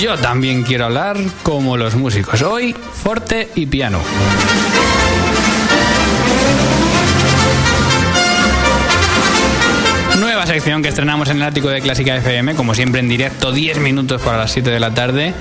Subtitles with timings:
[0.00, 2.40] Yo también quiero hablar como los músicos.
[2.40, 4.00] Hoy, forte y piano.
[10.18, 13.80] Nueva sección que estrenamos en el ático de Clásica FM, como siempre en directo, 10
[13.80, 15.34] minutos para las 7 de la tarde.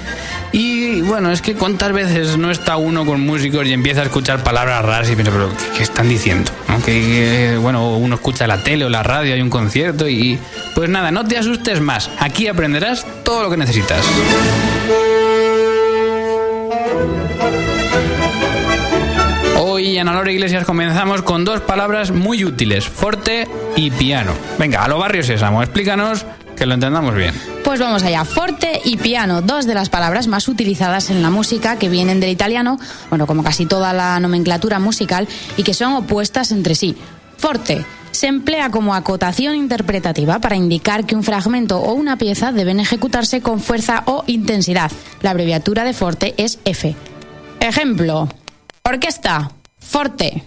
[1.03, 4.83] Bueno, es que cuántas veces no está uno con músicos y empieza a escuchar palabras
[4.83, 6.51] raras y piensa, pero ¿qué, están diciendo?
[6.83, 10.39] Que, bueno, uno escucha la tele o la radio, hay un concierto y
[10.73, 12.09] pues nada, no te asustes más.
[12.19, 14.03] Aquí aprenderás todo lo que necesitas.
[19.57, 24.33] Hoy en Alora Iglesias comenzamos con dos palabras muy útiles, forte y piano.
[24.57, 26.25] Venga, a lo barrio Sésamo, explícanos
[26.59, 27.33] que lo entendamos bien.
[27.63, 31.79] Pues vamos allá, forte y piano, dos de las palabras más utilizadas en la música
[31.79, 32.77] que vienen del italiano,
[33.09, 36.97] bueno, como casi toda la nomenclatura musical, y que son opuestas entre sí.
[37.37, 42.81] Forte se emplea como acotación interpretativa para indicar que un fragmento o una pieza deben
[42.81, 44.91] ejecutarse con fuerza o intensidad.
[45.21, 46.95] La abreviatura de forte es F.
[47.61, 48.27] Ejemplo,
[48.83, 50.43] orquesta, forte.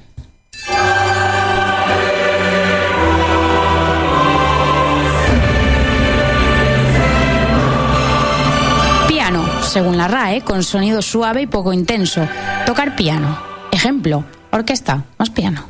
[9.63, 12.27] Según la RAE, con sonido suave y poco intenso.
[12.65, 13.39] Tocar piano.
[13.71, 15.65] Ejemplo, orquesta, más piano.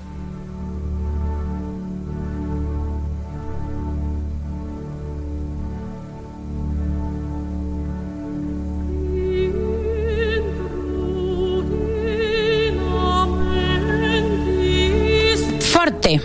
[15.73, 16.21] Forte.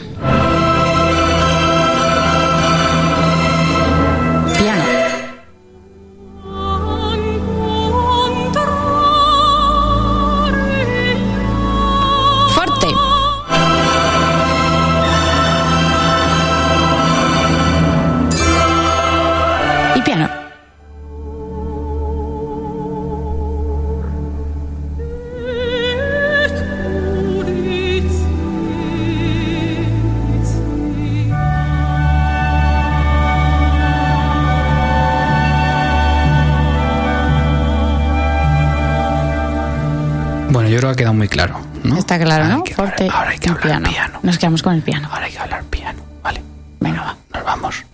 [40.59, 41.59] Ha quedado muy claro.
[41.83, 41.97] ¿no?
[41.97, 42.63] Está claro, ¿no?
[42.75, 44.19] Forte ahora hay que hablar piano.
[44.23, 45.09] Nos quedamos con el piano.
[45.11, 46.01] Ahora hay que hablar piano.
[46.23, 46.41] Vale.
[46.79, 47.17] Venga, va.
[47.33, 47.85] Nos vamos.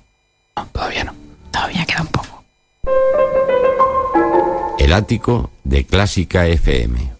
[0.55, 1.13] No, todavía no.
[1.51, 2.43] Todavía queda un poco.
[4.79, 7.11] El ático de Clásica FM.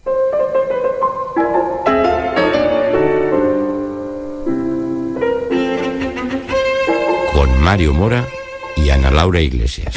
[7.32, 8.24] Con Mario Mora
[8.76, 9.94] y Ana Laura Iglesias.